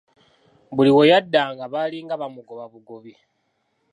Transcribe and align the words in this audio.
Buli 0.75 0.91
we 0.95 1.03
yaddanga 1.11 1.63
baalinga 1.73 2.15
bamugoba 2.21 2.63
bugobi. 2.71 3.13